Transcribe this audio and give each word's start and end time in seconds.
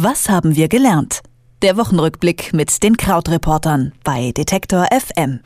Was 0.00 0.28
haben 0.28 0.54
wir 0.54 0.68
gelernt? 0.68 1.22
Der 1.60 1.76
Wochenrückblick 1.76 2.52
mit 2.52 2.84
den 2.84 2.96
Krautreportern 2.96 3.90
bei 4.04 4.30
Detektor 4.30 4.86
FM. 4.92 5.40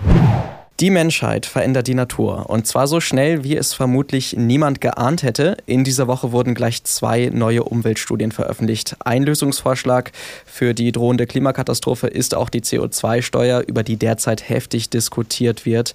Die 0.79 0.91
Menschheit 0.91 1.47
verändert 1.47 1.87
die 1.87 1.95
Natur 1.95 2.51
und 2.51 2.67
zwar 2.67 2.87
so 2.87 3.01
schnell, 3.01 3.45
wie 3.45 3.57
es 3.57 3.73
vermutlich 3.73 4.37
niemand 4.37 4.83
geahnt 4.83 5.23
hätte. 5.23 5.57
In 5.65 5.85
dieser 5.85 6.07
Woche 6.07 6.33
wurden 6.33 6.55
gleich 6.55 6.85
zwei 6.85 7.31
neue 7.33 7.65
Umweltstudien 7.65 8.31
veröffentlicht. 8.31 8.97
Ein 9.03 9.23
Lösungsvorschlag 9.23 10.13
für 10.45 10.75
die 10.75 10.93
drohende 10.93 11.27
Klimakatastrophe 11.27 12.09
ist 12.09 12.35
auch 12.35 12.51
die 12.51 12.61
CO2-Steuer, 12.61 13.63
über 13.67 13.83
die 13.83 13.97
derzeit 13.97 14.51
heftig 14.51 14.91
diskutiert 14.91 15.65
wird. 15.65 15.95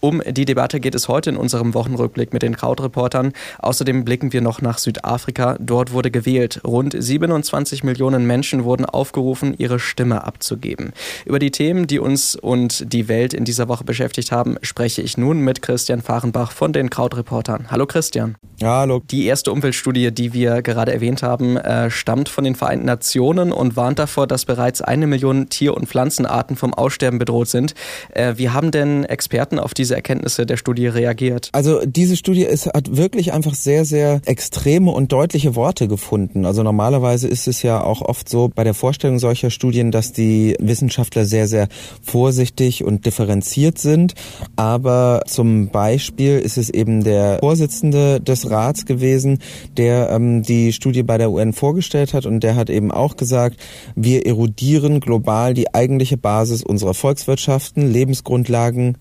Um 0.00 0.22
die 0.28 0.44
Debatte 0.44 0.78
geht 0.78 0.94
es 0.94 1.08
heute 1.08 1.30
in 1.30 1.36
unserem 1.36 1.72
Wochenrückblick 1.72 2.32
mit 2.32 2.42
den 2.42 2.54
Krautreportern. 2.54 3.32
Außerdem 3.58 4.04
blicken 4.04 4.32
wir 4.32 4.42
noch 4.42 4.60
nach 4.60 4.76
Südafrika. 4.76 5.56
Dort 5.58 5.90
wurde 5.92 6.10
gewählt. 6.10 6.60
Rund 6.66 6.94
27 6.96 7.82
Millionen 7.82 8.26
Menschen 8.26 8.64
wurden 8.64 8.84
aufgerufen, 8.84 9.54
ihre 9.56 9.78
Stimme 9.78 10.24
abzugeben. 10.24 10.92
Über 11.24 11.38
die 11.38 11.50
Themen, 11.50 11.86
die 11.86 11.98
uns 11.98 12.36
und 12.36 12.92
die 12.92 13.08
Welt 13.08 13.32
in 13.32 13.44
dieser 13.44 13.68
Woche 13.68 13.84
beschäftigt 13.84 14.32
haben, 14.32 14.56
spreche 14.60 15.00
ich 15.00 15.16
nun 15.16 15.40
mit 15.40 15.62
Christian 15.62 16.02
Fahrenbach 16.02 16.52
von 16.52 16.74
den 16.74 16.90
Krautreportern. 16.90 17.70
Hallo 17.70 17.86
Christian. 17.86 18.36
Ja, 18.58 18.80
hallo. 18.80 19.02
Die 19.10 19.26
erste 19.26 19.52
Umweltstudie, 19.52 20.12
die 20.12 20.32
wir 20.32 20.62
gerade 20.62 20.92
erwähnt 20.92 21.22
haben, 21.22 21.56
äh, 21.56 21.90
stammt 21.90 22.28
von 22.28 22.44
den 22.44 22.54
Vereinten 22.54 22.86
Nationen 22.86 23.52
und 23.52 23.76
warnt 23.76 23.98
davor, 23.98 24.26
dass 24.26 24.44
bereits 24.44 24.82
eine 24.82 25.06
Million 25.06 25.48
Tier- 25.48 25.74
und 25.74 25.88
Pflanzenarten 25.88 26.56
vom 26.56 26.74
Aussterben 26.74 27.18
bedroht 27.18 27.48
sind. 27.48 27.74
Äh, 28.14 28.34
wie 28.36 28.50
haben 28.50 28.70
denn 28.70 29.04
Experten 29.04 29.58
auf 29.58 29.74
diese 29.74 29.85
Erkenntnisse 29.94 30.46
der 30.46 30.56
Studie 30.56 30.86
reagiert? 30.86 31.50
Also 31.52 31.80
diese 31.84 32.16
Studie 32.16 32.42
ist, 32.42 32.66
hat 32.66 32.96
wirklich 32.96 33.32
einfach 33.32 33.54
sehr, 33.54 33.84
sehr 33.84 34.20
extreme 34.24 34.90
und 34.90 35.12
deutliche 35.12 35.54
Worte 35.54 35.88
gefunden. 35.88 36.44
Also 36.44 36.62
normalerweise 36.62 37.28
ist 37.28 37.46
es 37.46 37.62
ja 37.62 37.82
auch 37.82 38.02
oft 38.02 38.28
so 38.28 38.50
bei 38.54 38.64
der 38.64 38.74
Vorstellung 38.74 39.18
solcher 39.18 39.50
Studien, 39.50 39.90
dass 39.90 40.12
die 40.12 40.56
Wissenschaftler 40.58 41.24
sehr, 41.24 41.46
sehr 41.46 41.68
vorsichtig 42.02 42.84
und 42.84 43.06
differenziert 43.06 43.78
sind. 43.78 44.14
Aber 44.56 45.22
zum 45.26 45.68
Beispiel 45.68 46.38
ist 46.38 46.56
es 46.56 46.70
eben 46.70 47.04
der 47.04 47.38
Vorsitzende 47.40 48.20
des 48.20 48.50
Rats 48.50 48.86
gewesen, 48.86 49.38
der 49.76 50.10
ähm, 50.10 50.42
die 50.42 50.72
Studie 50.72 51.02
bei 51.02 51.18
der 51.18 51.30
UN 51.30 51.52
vorgestellt 51.52 52.14
hat 52.14 52.26
und 52.26 52.40
der 52.40 52.56
hat 52.56 52.70
eben 52.70 52.90
auch 52.90 53.16
gesagt, 53.16 53.60
wir 53.94 54.26
erodieren 54.26 55.00
global 55.00 55.54
die 55.54 55.74
eigentliche 55.74 56.16
Basis 56.16 56.62
unserer 56.62 56.94
Volkswirtschaften, 56.94 57.90
Lebensgrundlagen, 57.90 58.98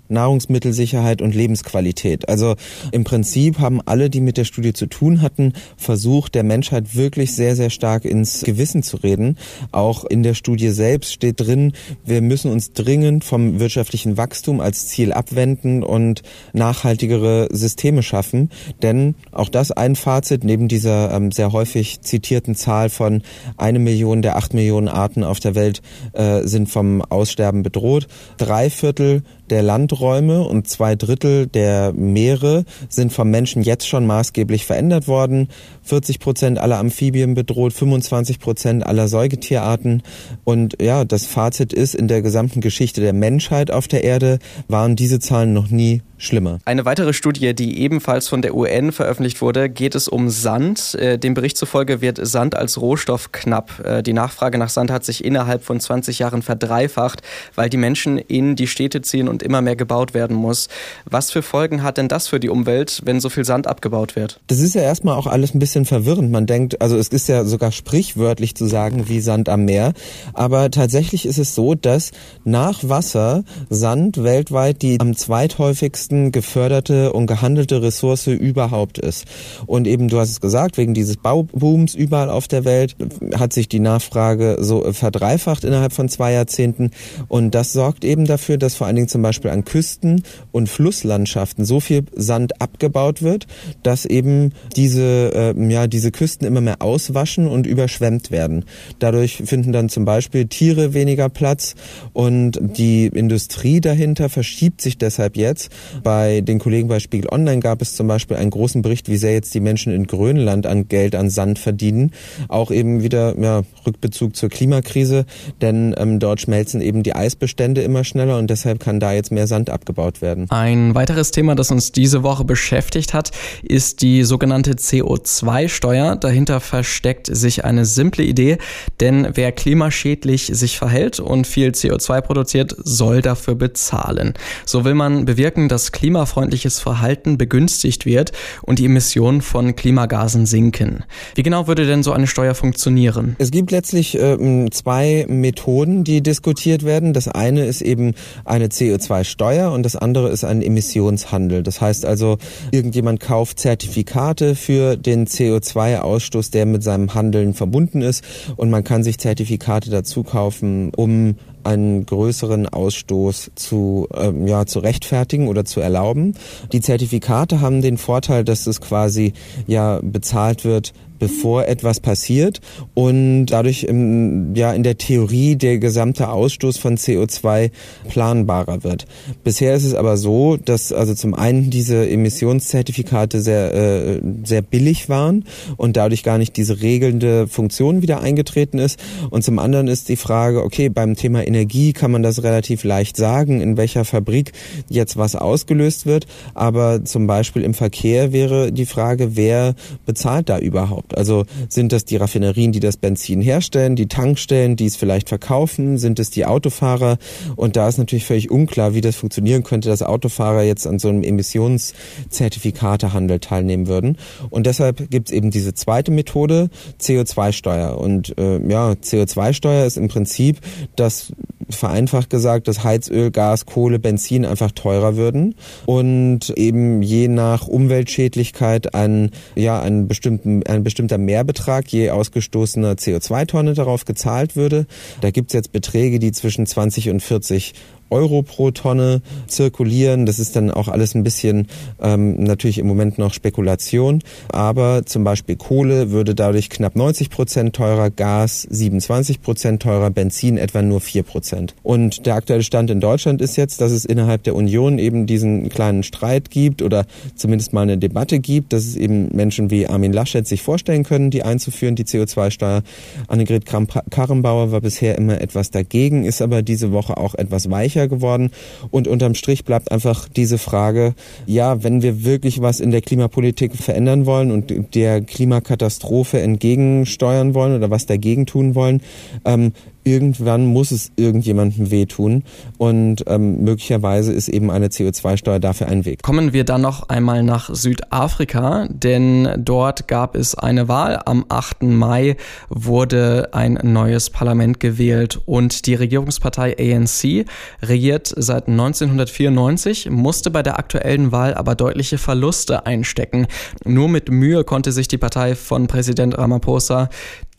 Nahrungsmittelsicherheit 0.75 1.21
und 1.21 1.33
Lebensqualität. 1.33 2.29
Also 2.29 2.55
im 2.91 3.03
Prinzip 3.03 3.59
haben 3.59 3.81
alle, 3.85 4.09
die 4.09 4.21
mit 4.21 4.37
der 4.37 4.45
Studie 4.45 4.73
zu 4.73 4.87
tun 4.87 5.21
hatten, 5.21 5.53
versucht, 5.77 6.35
der 6.35 6.43
Menschheit 6.43 6.95
wirklich 6.95 7.35
sehr, 7.35 7.55
sehr 7.55 7.69
stark 7.69 8.05
ins 8.05 8.41
Gewissen 8.41 8.83
zu 8.83 8.97
reden. 8.97 9.37
Auch 9.71 10.03
in 10.05 10.23
der 10.23 10.33
Studie 10.33 10.69
selbst 10.69 11.13
steht 11.13 11.39
drin, 11.39 11.73
wir 12.05 12.21
müssen 12.21 12.51
uns 12.51 12.73
dringend 12.73 13.23
vom 13.23 13.59
wirtschaftlichen 13.59 14.17
Wachstum 14.17 14.59
als 14.59 14.87
Ziel 14.87 15.13
abwenden 15.13 15.83
und 15.83 16.21
nachhaltigere 16.53 17.47
Systeme 17.51 18.03
schaffen. 18.03 18.49
Denn 18.81 19.15
auch 19.31 19.49
das 19.49 19.71
ein 19.71 19.95
Fazit 19.95 20.43
neben 20.43 20.67
dieser 20.67 21.13
ähm, 21.13 21.31
sehr 21.31 21.51
häufig 21.51 22.01
zitierten 22.01 22.55
Zahl 22.55 22.89
von 22.89 23.21
eine 23.57 23.79
Million 23.79 24.21
der 24.21 24.35
acht 24.35 24.53
Millionen 24.53 24.87
Arten 24.87 25.23
auf 25.23 25.39
der 25.39 25.55
Welt 25.55 25.81
äh, 26.13 26.41
sind 26.43 26.69
vom 26.69 27.01
Aussterben 27.01 27.63
bedroht. 27.63 28.07
Drei 28.37 28.69
Viertel 28.69 29.23
der 29.49 29.63
Landräume 29.63 30.43
und 30.43 30.67
zwei 30.67 30.95
Drittel 30.95 31.47
der 31.47 31.93
Meere 31.93 32.65
sind 32.89 33.13
vom 33.13 33.29
Menschen 33.29 33.61
jetzt 33.61 33.87
schon 33.87 34.05
maßgeblich 34.05 34.65
verändert 34.65 35.07
worden. 35.07 35.49
40 35.83 36.19
Prozent 36.19 36.59
aller 36.59 36.79
Amphibien 36.79 37.33
bedroht, 37.33 37.73
25 37.73 38.39
Prozent 38.39 38.85
aller 38.85 39.07
Säugetierarten. 39.07 40.03
Und 40.43 40.81
ja, 40.81 41.05
das 41.05 41.25
Fazit 41.25 41.73
ist, 41.73 41.95
in 41.95 42.07
der 42.07 42.21
gesamten 42.21 42.61
Geschichte 42.61 43.01
der 43.01 43.13
Menschheit 43.13 43.71
auf 43.71 43.87
der 43.87 44.03
Erde 44.03 44.39
waren 44.67 44.95
diese 44.95 45.19
Zahlen 45.19 45.53
noch 45.53 45.69
nie 45.69 46.01
schlimmer. 46.17 46.59
Eine 46.65 46.85
weitere 46.85 47.13
Studie, 47.13 47.53
die 47.53 47.79
ebenfalls 47.79 48.27
von 48.27 48.41
der 48.41 48.55
UN 48.55 48.91
veröffentlicht 48.91 49.41
wurde, 49.41 49.69
geht 49.69 49.95
es 49.95 50.07
um 50.07 50.29
Sand. 50.29 50.95
Äh, 50.95 51.17
dem 51.17 51.33
Bericht 51.33 51.57
zufolge 51.57 52.01
wird 52.01 52.25
Sand 52.25 52.55
als 52.55 52.79
Rohstoff 52.79 53.31
knapp. 53.31 53.79
Äh, 53.83 54.03
die 54.03 54.13
Nachfrage 54.13 54.57
nach 54.57 54.69
Sand 54.69 54.91
hat 54.91 55.03
sich 55.03 55.23
innerhalb 55.23 55.63
von 55.63 55.79
20 55.79 56.19
Jahren 56.19 56.41
verdreifacht, 56.41 57.21
weil 57.55 57.69
die 57.69 57.77
Menschen 57.77 58.17
in 58.17 58.55
die 58.55 58.67
Städte 58.67 59.01
ziehen 59.01 59.27
und 59.27 59.34
immer 59.43 59.61
mehr 59.61 59.75
gebaut 59.75 60.13
werden 60.13 60.35
muss. 60.35 60.67
Was 61.05 61.31
für 61.31 61.41
Folgen 61.41 61.83
hat 61.83 61.97
denn 61.97 62.07
das 62.07 62.27
für 62.27 62.39
die 62.39 62.49
Umwelt, 62.49 63.01
wenn 63.05 63.19
so 63.19 63.29
viel 63.29 63.45
Sand 63.45 63.67
abgebaut 63.67 64.15
wird? 64.15 64.39
Das 64.47 64.59
ist 64.59 64.75
ja 64.75 64.81
erstmal 64.81 65.15
auch 65.15 65.27
alles 65.27 65.53
ein 65.53 65.59
bisschen 65.59 65.85
verwirrend. 65.85 66.31
Man 66.31 66.45
denkt, 66.45 66.81
also 66.81 66.97
es 66.97 67.09
ist 67.09 67.27
ja 67.27 67.45
sogar 67.45 67.71
sprichwörtlich 67.71 68.55
zu 68.55 68.65
sagen 68.65 69.07
wie 69.07 69.19
Sand 69.19 69.49
am 69.49 69.65
Meer. 69.65 69.93
Aber 70.33 70.71
tatsächlich 70.71 71.25
ist 71.25 71.37
es 71.37 71.55
so, 71.55 71.75
dass 71.75 72.11
nach 72.43 72.79
Wasser 72.83 73.43
Sand 73.69 74.23
weltweit 74.23 74.81
die 74.81 74.99
am 74.99 75.15
zweithäufigsten 75.15 76.31
geförderte 76.31 77.13
und 77.13 77.27
gehandelte 77.27 77.81
Ressource 77.81 78.27
überhaupt 78.27 78.97
ist. 78.97 79.25
Und 79.65 79.87
eben, 79.87 80.07
du 80.07 80.19
hast 80.19 80.29
es 80.29 80.41
gesagt, 80.41 80.77
wegen 80.77 80.93
dieses 80.93 81.17
Baubooms 81.17 81.95
überall 81.95 82.29
auf 82.29 82.47
der 82.47 82.65
Welt 82.65 82.95
hat 83.37 83.53
sich 83.53 83.69
die 83.69 83.79
Nachfrage 83.79 84.57
so 84.59 84.91
verdreifacht 84.91 85.63
innerhalb 85.63 85.93
von 85.93 86.09
zwei 86.09 86.33
Jahrzehnten. 86.33 86.91
Und 87.27 87.55
das 87.55 87.73
sorgt 87.73 88.05
eben 88.05 88.25
dafür, 88.25 88.57
dass 88.57 88.75
vor 88.75 88.87
allen 88.87 88.95
Dingen 88.95 89.07
zum 89.07 89.21
Beispiel 89.25 89.49
an 89.49 89.65
Küsten 89.65 90.23
und 90.51 90.69
Flusslandschaften 90.69 91.65
so 91.65 91.79
viel 91.79 92.03
Sand 92.15 92.61
abgebaut 92.61 93.23
wird, 93.23 93.47
dass 93.81 94.05
eben 94.05 94.51
diese, 94.75 95.53
äh, 95.55 95.71
ja, 95.71 95.87
diese 95.87 96.11
Küsten 96.11 96.45
immer 96.45 96.61
mehr 96.61 96.81
auswaschen 96.81 97.47
und 97.47 97.65
überschwemmt 97.65 98.29
werden. 98.29 98.65
Dadurch 98.99 99.41
finden 99.45 99.71
dann 99.71 99.89
zum 99.89 100.05
Beispiel 100.05 100.45
Tiere 100.45 100.93
weniger 100.93 101.29
Platz 101.29 101.73
und 102.13 102.59
die 102.61 103.07
Industrie 103.07 103.81
dahinter 103.81 104.29
verschiebt 104.29 104.81
sich 104.81 104.97
deshalb 104.97 105.37
jetzt. 105.37 105.71
Bei 106.03 106.41
den 106.41 106.59
Kollegen 106.59 106.87
bei 106.87 106.99
Spiegel 106.99 107.31
Online 107.31 107.61
gab 107.61 107.81
es 107.81 107.95
zum 107.95 108.07
Beispiel 108.07 108.37
einen 108.37 108.51
großen 108.51 108.81
Bericht, 108.81 109.09
wie 109.09 109.17
sehr 109.17 109.33
jetzt 109.33 109.53
die 109.55 109.59
Menschen 109.59 109.91
in 109.93 110.05
Grönland 110.05 110.67
an 110.67 110.87
Geld 110.87 111.15
an 111.15 111.29
Sand 111.29 111.57
verdienen. 111.57 112.11
Auch 112.47 112.69
eben 112.69 113.01
wieder 113.01 113.35
ja, 113.39 113.63
Rückbezug 113.87 114.35
zur 114.35 114.49
Klimakrise, 114.49 115.25
denn 115.61 115.95
ähm, 115.97 116.19
dort 116.19 116.41
schmelzen 116.41 116.81
eben 116.81 117.03
die 117.03 117.15
Eisbestände 117.15 117.81
immer 117.81 118.03
schneller 118.03 118.37
und 118.37 118.49
deshalb 118.49 118.79
kann 118.79 118.99
da 118.99 119.13
jetzt 119.15 119.31
mehr 119.31 119.47
Sand 119.47 119.69
abgebaut 119.69 120.21
werden. 120.21 120.49
Ein 120.49 120.95
weiteres 120.95 121.31
Thema, 121.31 121.55
das 121.55 121.71
uns 121.71 121.91
diese 121.91 122.23
Woche 122.23 122.45
beschäftigt 122.45 123.13
hat, 123.13 123.31
ist 123.63 124.01
die 124.01 124.23
sogenannte 124.23 124.73
CO2-Steuer. 124.73 126.15
Dahinter 126.15 126.59
versteckt 126.59 127.27
sich 127.27 127.65
eine 127.65 127.85
simple 127.85 128.23
Idee, 128.23 128.57
denn 128.99 129.29
wer 129.33 129.51
klimaschädlich 129.51 130.51
sich 130.53 130.77
verhält 130.77 131.19
und 131.19 131.47
viel 131.47 131.69
CO2 131.69 132.21
produziert, 132.21 132.75
soll 132.83 133.21
dafür 133.21 133.55
bezahlen. 133.55 134.33
So 134.65 134.85
will 134.85 134.93
man 134.93 135.25
bewirken, 135.25 135.69
dass 135.69 135.91
klimafreundliches 135.91 136.79
Verhalten 136.79 137.37
begünstigt 137.37 138.05
wird 138.05 138.31
und 138.61 138.79
die 138.79 138.85
Emissionen 138.85 139.41
von 139.41 139.75
Klimagasen 139.75 140.45
sinken. 140.45 141.03
Wie 141.35 141.43
genau 141.43 141.67
würde 141.67 141.85
denn 141.85 142.03
so 142.03 142.11
eine 142.11 142.27
Steuer 142.27 142.55
funktionieren? 142.55 143.35
Es 143.39 143.51
gibt 143.51 143.71
letztlich 143.71 144.17
äh, 144.19 144.69
zwei 144.71 145.25
Methoden, 145.27 146.03
die 146.03 146.21
diskutiert 146.21 146.83
werden. 146.83 147.13
Das 147.13 147.27
eine 147.27 147.65
ist 147.65 147.81
eben 147.81 148.13
eine 148.43 148.69
CO2-Steuer 149.05 149.71
und 149.71 149.83
das 149.83 149.95
andere 149.95 150.29
ist 150.29 150.43
ein 150.43 150.61
Emissionshandel. 150.61 151.63
Das 151.63 151.81
heißt 151.81 152.05
also, 152.05 152.37
irgendjemand 152.71 153.19
kauft 153.19 153.59
Zertifikate 153.59 154.55
für 154.55 154.97
den 154.97 155.27
CO2-Ausstoß, 155.27 156.51
der 156.51 156.65
mit 156.65 156.83
seinem 156.83 157.13
Handeln 157.13 157.53
verbunden 157.53 158.01
ist 158.01 158.23
und 158.55 158.69
man 158.69 158.83
kann 158.83 159.03
sich 159.03 159.17
Zertifikate 159.17 159.89
dazu 159.89 160.23
kaufen, 160.23 160.91
um 160.95 161.35
einen 161.65 162.05
größeren 162.05 162.67
Ausstoß 162.67 163.51
zu, 163.55 164.07
ähm, 164.13 164.47
ja, 164.47 164.65
zu 164.65 164.79
rechtfertigen 164.79 165.47
oder 165.47 165.65
zu 165.65 165.79
erlauben. 165.79 166.35
Die 166.71 166.81
Zertifikate 166.81 167.61
haben 167.61 167.81
den 167.81 167.97
Vorteil, 167.97 168.43
dass 168.43 168.67
es 168.67 168.81
quasi 168.81 169.33
ja 169.67 169.99
bezahlt 170.01 170.65
wird 170.65 170.93
bevor 171.19 171.67
etwas 171.67 171.99
passiert 171.99 172.61
und 172.93 173.47
dadurch 173.47 173.83
im, 173.83 174.53
ja 174.55 174.73
in 174.73 174.83
der 174.83 174.97
Theorie 174.97 175.55
der 175.55 175.77
gesamte 175.77 176.29
Ausstoß 176.29 176.77
von 176.77 176.97
CO2 176.97 177.71
planbarer 178.09 178.83
wird. 178.83 179.05
Bisher 179.43 179.75
ist 179.75 179.85
es 179.85 179.93
aber 179.93 180.17
so, 180.17 180.57
dass 180.57 180.91
also 180.91 181.13
zum 181.13 181.33
einen 181.33 181.69
diese 181.69 182.07
Emissionszertifikate 182.09 183.41
sehr 183.41 183.73
äh, 183.73 184.21
sehr 184.43 184.61
billig 184.61 185.09
waren 185.09 185.45
und 185.77 185.97
dadurch 185.97 186.23
gar 186.23 186.37
nicht 186.37 186.57
diese 186.57 186.81
regelnde 186.81 187.47
Funktion 187.47 188.01
wieder 188.01 188.21
eingetreten 188.21 188.79
ist 188.79 188.99
und 189.29 189.43
zum 189.43 189.59
anderen 189.59 189.87
ist 189.87 190.09
die 190.09 190.15
Frage, 190.15 190.63
okay, 190.63 190.89
beim 190.89 191.15
Thema 191.15 191.47
Energie 191.55 191.93
kann 191.93 192.11
man 192.11 192.21
das 192.21 192.43
relativ 192.43 192.83
leicht 192.83 193.15
sagen, 193.15 193.61
in 193.61 193.77
welcher 193.77 194.03
Fabrik 194.03 194.51
jetzt 194.89 195.15
was 195.15 195.35
ausgelöst 195.35 196.05
wird. 196.05 196.27
Aber 196.53 197.05
zum 197.05 197.27
Beispiel 197.27 197.61
im 197.63 197.73
Verkehr 197.73 198.33
wäre 198.33 198.73
die 198.73 198.85
Frage, 198.85 199.37
wer 199.37 199.75
bezahlt 200.05 200.49
da 200.49 200.59
überhaupt? 200.59 201.17
Also 201.17 201.45
sind 201.69 201.93
das 201.93 202.05
die 202.05 202.17
Raffinerien, 202.17 202.73
die 202.73 202.79
das 202.79 202.97
Benzin 202.97 203.41
herstellen, 203.41 203.95
die 203.95 204.07
Tankstellen, 204.07 204.75
die 204.75 204.85
es 204.85 204.97
vielleicht 204.97 205.29
verkaufen? 205.29 205.97
Sind 205.97 206.19
es 206.19 206.29
die 206.29 206.45
Autofahrer? 206.45 207.17
Und 207.55 207.77
da 207.77 207.87
ist 207.87 207.97
natürlich 207.97 208.25
völlig 208.25 208.51
unklar, 208.51 208.93
wie 208.93 209.01
das 209.01 209.15
funktionieren 209.15 209.63
könnte, 209.63 209.89
dass 209.89 210.01
Autofahrer 210.01 210.63
jetzt 210.63 210.85
an 210.85 210.99
so 210.99 211.07
einem 211.07 211.23
Emissionszertifikatehandel 211.23 213.39
teilnehmen 213.39 213.87
würden. 213.87 214.17
Und 214.49 214.65
deshalb 214.65 215.09
gibt 215.09 215.29
es 215.29 215.33
eben 215.33 215.51
diese 215.51 215.73
zweite 215.73 216.11
Methode, 216.11 216.69
CO2-Steuer. 216.99 217.97
Und 217.97 218.37
äh, 218.37 218.59
ja, 218.67 218.91
CO2-Steuer 218.91 219.85
ist 219.85 219.97
im 219.97 220.09
Prinzip 220.09 220.59
das 220.95 221.31
vereinfacht 221.69 222.29
gesagt, 222.29 222.67
dass 222.67 222.83
Heizöl, 222.83 223.31
Gas, 223.31 223.65
Kohle, 223.65 223.99
Benzin 223.99 224.45
einfach 224.45 224.71
teurer 224.71 225.15
würden 225.15 225.55
und 225.85 226.49
eben 226.51 227.01
je 227.01 227.27
nach 227.27 227.67
Umweltschädlichkeit 227.67 228.93
ein, 228.93 229.31
ja, 229.55 229.81
ein, 229.81 230.07
bestimmten, 230.07 230.63
ein 230.63 230.83
bestimmter 230.83 231.17
Mehrbetrag 231.17 231.87
je 231.87 232.11
ausgestoßener 232.11 232.93
CO2-Tonne 232.93 233.73
darauf 233.73 234.05
gezahlt 234.05 234.55
würde. 234.55 234.85
Da 235.21 235.31
gibt's 235.31 235.53
jetzt 235.53 235.71
Beträge, 235.71 236.19
die 236.19 236.31
zwischen 236.31 236.65
20 236.65 237.09
und 237.09 237.21
40 237.21 237.73
Euro 238.09 238.43
pro 238.43 238.71
Tonne 238.71 239.21
zirkulieren. 239.47 240.25
Das 240.25 240.39
ist 240.39 240.55
dann 240.55 240.71
auch 240.71 240.87
alles 240.87 241.15
ein 241.15 241.23
bisschen 241.23 241.67
ähm, 242.01 242.43
natürlich 242.43 242.77
im 242.77 242.87
Moment 242.87 243.17
noch 243.17 243.33
Spekulation. 243.33 244.21
Aber 244.49 245.05
zum 245.05 245.23
Beispiel 245.23 245.55
Kohle 245.55 246.11
würde 246.11 246.35
dadurch 246.35 246.69
knapp 246.69 246.95
90 246.95 247.29
Prozent 247.29 247.75
teurer, 247.75 248.09
Gas 248.09 248.67
27 248.69 249.41
Prozent 249.41 249.81
teurer, 249.81 250.09
Benzin 250.11 250.57
etwa 250.57 250.81
nur 250.81 251.01
4 251.01 251.23
Prozent. 251.23 251.75
Und 251.83 252.25
der 252.25 252.35
aktuelle 252.35 252.63
Stand 252.63 252.89
in 252.89 252.99
Deutschland 252.99 253.41
ist 253.41 253.55
jetzt, 253.55 253.81
dass 253.81 253.91
es 253.91 254.05
innerhalb 254.05 254.43
der 254.43 254.55
Union 254.55 254.99
eben 254.99 255.25
diesen 255.25 255.69
kleinen 255.69 256.03
Streit 256.03 256.51
gibt 256.51 256.81
oder 256.81 257.05
zumindest 257.35 257.73
mal 257.73 257.81
eine 257.81 257.97
Debatte 257.97 258.39
gibt, 258.39 258.73
dass 258.73 258.85
es 258.85 258.95
eben 258.95 259.29
Menschen 259.35 259.71
wie 259.71 259.87
Armin 259.87 260.13
Laschet 260.13 260.47
sich 260.47 260.61
vorstellen 260.61 261.03
können, 261.03 261.31
die 261.31 261.43
einzuführen, 261.43 261.95
die 261.95 262.05
CO2-Steuer. 262.05 262.83
Annegret 263.27 263.65
Kramp-Karrenbauer 263.65 264.71
war 264.71 264.81
bisher 264.81 265.17
immer 265.17 265.41
etwas 265.41 265.71
dagegen, 265.71 266.23
ist 266.23 266.41
aber 266.41 266.61
diese 266.61 266.91
Woche 266.91 267.17
auch 267.17 267.35
etwas 267.35 267.69
weicher 267.69 267.94
weicher 267.95 268.07
geworden. 268.07 268.51
Und 268.91 269.07
unterm 269.07 269.35
Strich 269.35 269.63
bleibt 269.63 269.91
einfach 269.91 270.27
diese 270.29 270.57
Frage, 270.57 271.13
ja, 271.45 271.83
wenn 271.83 272.01
wir 272.01 272.23
wirklich 272.23 272.61
was 272.61 272.79
in 272.79 272.91
der 272.91 273.01
Klimapolitik 273.01 273.75
verändern 273.75 274.25
wollen 274.25 274.51
und 274.51 274.95
der 274.95 275.21
Klimakatastrophe 275.21 276.41
entgegensteuern 276.41 277.53
wollen 277.53 277.75
oder 277.75 277.89
was 277.89 278.05
dagegen 278.05 278.45
tun 278.45 278.75
wollen, 278.75 279.01
ähm, 279.45 279.71
irgendwann 280.05 280.67
muss 280.67 280.91
es 280.91 281.11
irgendjemandem 281.17 281.91
wehtun 281.91 282.43
und 282.77 283.23
ähm, 283.27 283.63
möglicherweise 283.63 284.31
ist 284.31 284.47
eben 284.47 284.71
eine 284.71 284.87
CO2-Steuer 284.87 285.59
dafür 285.59 285.87
ein 285.87 286.05
Weg. 286.05 286.21
Kommen 286.21 286.53
wir 286.53 286.63
dann 286.63 286.81
noch 286.81 287.09
einmal 287.09 287.43
nach 287.43 287.73
Südafrika, 287.73 288.87
denn 288.89 289.49
dort 289.57 290.07
gab 290.07 290.35
es 290.35 290.55
eine 290.55 290.87
Wahl. 290.87 291.19
Am 291.25 291.45
8. 291.49 291.83
Mai 291.83 292.37
wurde 292.69 293.49
ein 293.51 293.79
neues 293.81 294.29
Parlament 294.29 294.79
gewählt 294.79 295.41
und 295.45 295.87
die 295.87 295.95
Regierungspartei 295.95 296.75
ANC 296.79 297.45
regiert 297.81 298.33
seit 298.37 298.67
1994, 298.67 300.09
musste 300.11 300.51
bei 300.51 300.61
der 300.61 300.77
aktuellen 300.77 301.31
Wahl 301.31 301.55
aber 301.55 301.73
deutliche 301.75 302.19
Verluste 302.19 302.85
einstecken. 302.85 303.47
Nur 303.83 304.07
mit 304.07 304.29
Mühe 304.29 304.63
konnte 304.63 304.91
sich 304.91 305.07
die 305.07 305.17
Partei 305.17 305.55
von 305.55 305.87
Präsident 305.87 306.37
Ramaphosa 306.37 307.09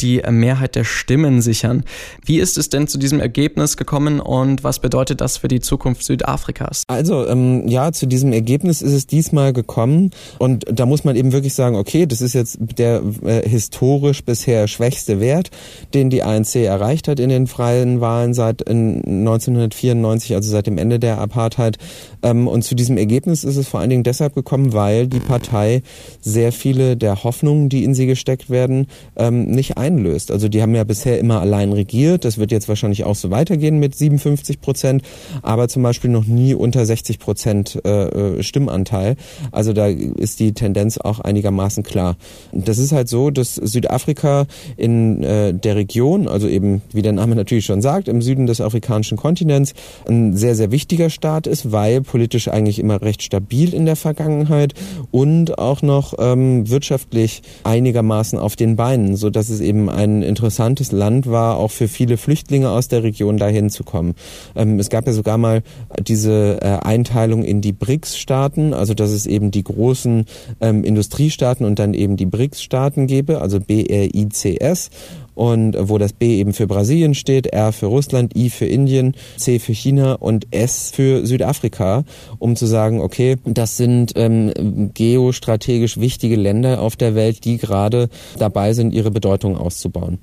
die 0.00 0.22
Mehrheit 0.28 0.76
der 0.76 0.84
Stimmen 0.84 1.40
sichern. 1.40 1.84
Wie 2.24 2.35
ist 2.38 2.58
es 2.58 2.68
denn 2.68 2.88
zu 2.88 2.98
diesem 2.98 3.20
Ergebnis 3.20 3.76
gekommen 3.76 4.20
und 4.20 4.64
was 4.64 4.78
bedeutet 4.78 5.20
das 5.20 5.36
für 5.36 5.48
die 5.48 5.60
Zukunft 5.60 6.04
Südafrikas? 6.04 6.82
Also 6.88 7.26
ähm, 7.26 7.66
ja, 7.68 7.92
zu 7.92 8.06
diesem 8.06 8.32
Ergebnis 8.32 8.82
ist 8.82 8.92
es 8.92 9.06
diesmal 9.06 9.52
gekommen 9.52 10.10
und 10.38 10.64
da 10.70 10.86
muss 10.86 11.04
man 11.04 11.16
eben 11.16 11.32
wirklich 11.32 11.54
sagen, 11.54 11.76
okay, 11.76 12.06
das 12.06 12.20
ist 12.20 12.34
jetzt 12.34 12.58
der 12.60 13.02
äh, 13.24 13.48
historisch 13.48 14.24
bisher 14.24 14.68
schwächste 14.68 15.20
Wert, 15.20 15.50
den 15.94 16.10
die 16.10 16.22
ANC 16.22 16.56
erreicht 16.56 17.08
hat 17.08 17.20
in 17.20 17.28
den 17.28 17.46
freien 17.46 18.00
Wahlen 18.00 18.34
seit 18.34 18.68
1994, 18.68 20.34
also 20.34 20.50
seit 20.50 20.66
dem 20.66 20.78
Ende 20.78 20.98
der 20.98 21.18
Apartheid. 21.18 21.78
Ähm, 22.22 22.48
und 22.48 22.62
zu 22.62 22.74
diesem 22.74 22.96
Ergebnis 22.96 23.44
ist 23.44 23.56
es 23.56 23.68
vor 23.68 23.80
allen 23.80 23.90
Dingen 23.90 24.02
deshalb 24.04 24.34
gekommen, 24.34 24.72
weil 24.72 25.06
die 25.06 25.20
Partei 25.20 25.82
sehr 26.20 26.52
viele 26.52 26.96
der 26.96 27.24
Hoffnungen, 27.24 27.68
die 27.68 27.84
in 27.84 27.94
sie 27.94 28.06
gesteckt 28.06 28.50
werden, 28.50 28.86
ähm, 29.16 29.46
nicht 29.46 29.78
einlöst. 29.78 30.30
Also 30.30 30.48
die 30.48 30.62
haben 30.62 30.74
ja 30.74 30.84
bisher 30.84 31.18
immer 31.18 31.40
allein 31.40 31.72
regiert. 31.72 32.24
Das 32.26 32.38
wird 32.38 32.50
jetzt 32.50 32.68
wahrscheinlich 32.68 33.04
auch 33.04 33.14
so 33.14 33.30
weitergehen 33.30 33.78
mit 33.78 33.94
57 33.94 34.60
Prozent, 34.60 35.02
aber 35.42 35.68
zum 35.68 35.84
Beispiel 35.84 36.10
noch 36.10 36.26
nie 36.26 36.54
unter 36.54 36.84
60 36.84 37.20
Prozent 37.20 37.80
äh, 37.84 38.38
äh, 38.38 38.42
Stimmanteil. 38.42 39.14
Also 39.52 39.72
da 39.72 39.86
ist 39.86 40.40
die 40.40 40.52
Tendenz 40.52 40.98
auch 40.98 41.20
einigermaßen 41.20 41.84
klar. 41.84 42.16
Das 42.52 42.78
ist 42.78 42.90
halt 42.90 43.08
so, 43.08 43.30
dass 43.30 43.54
Südafrika 43.54 44.46
in 44.76 45.22
äh, 45.22 45.54
der 45.54 45.76
Region, 45.76 46.26
also 46.26 46.48
eben 46.48 46.82
wie 46.92 47.02
der 47.02 47.12
Name 47.12 47.36
natürlich 47.36 47.64
schon 47.64 47.80
sagt, 47.80 48.08
im 48.08 48.20
Süden 48.20 48.46
des 48.46 48.60
afrikanischen 48.60 49.16
Kontinents 49.16 49.74
ein 50.08 50.36
sehr, 50.36 50.56
sehr 50.56 50.72
wichtiger 50.72 51.10
Staat 51.10 51.46
ist, 51.46 51.70
weil 51.70 52.00
politisch 52.00 52.48
eigentlich 52.48 52.80
immer 52.80 53.02
recht 53.02 53.22
stabil 53.22 53.72
in 53.72 53.86
der 53.86 53.96
Vergangenheit 53.96 54.74
und 55.12 55.58
auch 55.58 55.80
noch 55.82 56.14
ähm, 56.18 56.68
wirtschaftlich 56.68 57.42
einigermaßen 57.62 58.36
auf 58.36 58.56
den 58.56 58.74
Beinen, 58.74 59.14
so 59.14 59.30
dass 59.30 59.48
es 59.48 59.60
eben 59.60 59.88
ein 59.88 60.22
interessantes 60.22 60.90
Land 60.90 61.28
war, 61.28 61.58
auch 61.58 61.70
für 61.70 61.86
viele 61.86 62.15
Flüchtlinge 62.16 62.70
aus 62.70 62.88
der 62.88 63.02
Region 63.02 63.38
dahin 63.38 63.70
zu 63.70 63.84
kommen. 63.84 64.14
Ähm, 64.54 64.78
es 64.78 64.90
gab 64.90 65.06
ja 65.06 65.12
sogar 65.12 65.38
mal 65.38 65.62
diese 66.00 66.58
äh, 66.60 66.84
Einteilung 66.84 67.42
in 67.42 67.60
die 67.60 67.72
BRICS-Staaten, 67.72 68.74
also 68.74 68.94
dass 68.94 69.10
es 69.10 69.26
eben 69.26 69.50
die 69.50 69.64
großen 69.64 70.24
ähm, 70.60 70.84
Industriestaaten 70.84 71.64
und 71.66 71.78
dann 71.78 71.94
eben 71.94 72.16
die 72.16 72.26
BRICS-Staaten 72.26 73.06
gäbe, 73.06 73.40
also 73.40 73.60
B-R-I-C-S 73.60 74.90
und 75.36 75.76
wo 75.78 75.98
das 75.98 76.14
B 76.14 76.38
eben 76.40 76.52
für 76.54 76.66
Brasilien 76.66 77.14
steht, 77.14 77.46
R 77.46 77.72
für 77.72 77.86
Russland, 77.86 78.34
I 78.34 78.50
für 78.50 78.64
Indien, 78.64 79.14
C 79.36 79.58
für 79.58 79.74
China 79.74 80.14
und 80.14 80.46
S 80.50 80.90
für 80.90 81.26
Südafrika, 81.26 82.04
um 82.38 82.56
zu 82.56 82.66
sagen, 82.66 83.00
okay, 83.00 83.36
das 83.44 83.76
sind 83.76 84.14
ähm, 84.16 84.90
geostrategisch 84.94 86.00
wichtige 86.00 86.36
Länder 86.36 86.80
auf 86.80 86.96
der 86.96 87.14
Welt, 87.14 87.44
die 87.44 87.58
gerade 87.58 88.08
dabei 88.38 88.72
sind, 88.72 88.94
ihre 88.94 89.10
Bedeutung 89.10 89.56
auszubauen. 89.56 90.18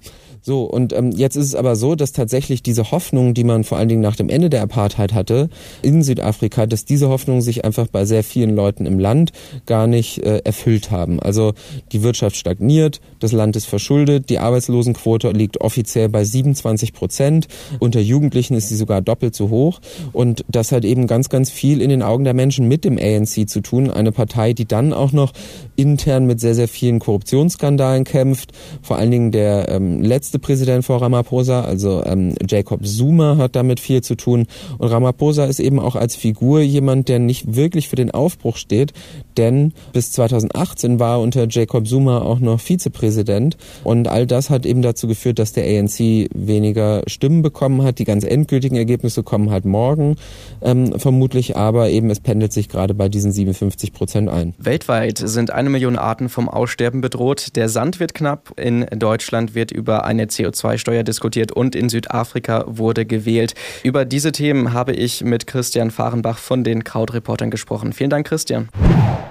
So, 0.46 0.64
und 0.66 0.92
ähm, 0.92 1.12
jetzt 1.12 1.38
ist 1.38 1.46
es 1.46 1.56
aber 1.56 1.78
so, 1.78 1.96
dass 1.96 2.12
tatsächlich 2.12 2.62
diese 2.62 2.92
Hoffnung, 2.92 3.34
die 3.34 3.46
man 3.46 3.64
vor 3.64 3.78
allen 3.78 3.88
Dingen 3.88 4.02
nach 4.02 4.18
dem 4.18 4.28
Ende 4.28 4.50
der 4.50 4.62
Apartheid 4.62 5.14
hatte 5.14 5.50
in 5.82 6.04
Südafrika, 6.04 6.66
dass 6.66 6.84
diese 6.84 7.08
Hoffnungen 7.08 7.42
sich 7.42 7.64
einfach 7.64 7.88
bei 7.88 8.04
sehr 8.04 8.26
vielen 8.26 8.54
Leuten 8.54 8.86
im 8.86 9.00
Land 9.00 9.32
gar 9.66 9.88
nicht 9.88 10.20
äh, 10.20 10.42
erfüllt 10.44 10.92
haben. 10.92 11.22
Also 11.22 11.54
die 11.94 12.04
Wirtschaft 12.04 12.36
stagniert, 12.36 13.00
das 13.20 13.32
Land 13.32 13.56
ist 13.56 13.68
verschuldet, 13.68 14.30
die 14.30 14.40
Arbeitslosenquote 14.40 15.32
liegt 15.32 15.62
offiziell 15.62 16.10
bei 16.10 16.26
27 16.26 16.92
Prozent. 16.92 17.48
Unter 17.80 18.02
Jugendlichen 18.02 18.56
ist 18.56 18.68
sie 18.68 18.76
sogar 18.76 19.02
doppelt 19.02 19.36
so 19.36 19.50
hoch. 19.50 19.80
Und 20.12 20.44
das 20.50 20.74
hat 20.74 20.84
eben 20.84 21.08
ganz, 21.08 21.30
ganz 21.30 21.52
viel 21.52 21.82
in 21.82 21.90
den 21.90 22.04
Augen 22.04 22.26
der 22.26 22.34
Menschen 22.34 22.68
mit 22.68 22.84
dem 22.84 22.98
ANC 22.98 23.48
zu 23.48 23.62
tun. 23.62 23.90
Eine 23.90 24.12
Partei, 24.12 24.52
die 24.52 24.66
dann 24.66 24.92
auch 24.92 25.14
noch 25.14 25.32
intern 25.78 26.26
mit 26.26 26.40
sehr, 26.40 26.54
sehr 26.54 26.68
vielen 26.68 27.00
Korruptionsskandalen 27.00 28.04
kämpft. 28.04 28.52
Vor 28.82 28.98
allen 28.98 29.12
Dingen 29.12 29.32
der 29.32 29.70
ähm, 29.70 30.02
letzte 30.02 30.33
letzte 30.34 30.40
Präsident 30.40 30.84
vor 30.84 31.00
Ramaphosa, 31.00 31.62
also 31.62 32.04
ähm, 32.06 32.34
Jacob 32.48 32.84
Zuma 32.88 33.38
hat 33.38 33.56
damit 33.56 33.80
viel 33.80 34.02
zu 34.02 34.16
tun. 34.16 34.48
Und 34.80 34.88
Ramaphosa 34.88 35.46
ist 35.46 35.60
eben 35.60 35.80
auch 35.80 35.96
als 35.96 36.16
Figur 36.16 36.62
jemand, 36.62 37.08
der 37.08 37.20
nicht 37.20 37.56
wirklich 37.56 37.88
für 37.88 37.96
den 37.96 38.10
Aufbruch 38.10 38.58
steht, 38.58 38.94
denn 39.38 39.74
bis 39.92 40.12
2018 40.14 41.00
war 41.00 41.22
unter 41.22 41.46
Jacob 41.48 41.88
Zuma 41.88 42.20
auch 42.20 42.40
noch 42.40 42.60
Vizepräsident. 42.60 43.58
Und 43.84 44.08
all 44.08 44.26
das 44.26 44.50
hat 44.50 44.66
eben 44.66 44.82
dazu 44.82 45.08
geführt, 45.08 45.38
dass 45.38 45.54
der 45.54 45.66
ANC 45.66 46.30
weniger 46.34 47.04
Stimmen 47.06 47.44
bekommen 47.44 47.84
hat. 47.84 48.00
Die 48.00 48.06
ganz 48.06 48.24
endgültigen 48.24 48.76
Ergebnisse 48.76 49.22
kommen 49.22 49.52
halt 49.52 49.66
morgen 49.66 50.16
ähm, 50.64 50.98
vermutlich, 50.98 51.56
aber 51.56 51.90
eben 51.90 52.10
es 52.10 52.20
pendelt 52.20 52.54
sich 52.54 52.70
gerade 52.70 52.96
bei 52.96 53.08
diesen 53.08 53.32
57 53.32 53.94
Prozent 53.94 54.30
ein. 54.30 54.56
Weltweit 54.58 55.20
sind 55.20 55.52
eine 55.52 55.70
Million 55.70 56.00
Arten 56.00 56.28
vom 56.28 56.50
Aussterben 56.50 57.02
bedroht. 57.02 57.56
Der 57.56 57.70
Sand 57.70 58.00
wird 58.00 58.16
knapp. 58.16 58.60
In 58.60 58.88
Deutschland 58.98 59.54
wird 59.54 59.72
über 59.72 60.06
eine 60.06 60.23
eine 60.24 60.32
CO2-Steuer 60.32 61.04
diskutiert 61.04 61.52
und 61.52 61.76
in 61.76 61.90
Südafrika 61.90 62.64
wurde 62.68 63.06
gewählt. 63.06 63.54
Über 63.84 64.06
diese 64.06 64.32
Themen 64.32 64.74
habe 64.74 64.94
ich 64.94 65.24
mit 65.24 65.48
Christian 65.48 65.92
Fahrenbach 65.92 66.38
von 66.38 66.64
den 66.64 66.84
Krautreportern 66.84 67.52
gesprochen. 67.52 67.94
Vielen 67.94 68.10
Dank, 68.10 68.28
Christian. 68.28 68.70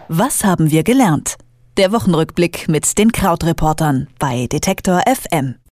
Was 0.08 0.44
haben 0.44 0.70
wir 0.70 0.82
gelernt? 0.82 1.36
Der 1.78 1.90
Wochenrückblick 1.92 2.68
mit 2.68 2.98
den 2.98 3.12
Krautreportern 3.12 4.08
bei 4.18 4.46
Detektor 4.46 5.02
FM. 5.06 5.54